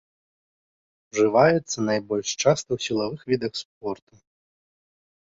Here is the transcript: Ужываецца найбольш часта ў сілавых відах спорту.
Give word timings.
Ужываецца 1.13 1.77
найбольш 1.89 2.29
часта 2.43 2.65
ў 2.73 2.79
сілавых 2.85 3.19
відах 3.33 3.53
спорту. 3.61 4.13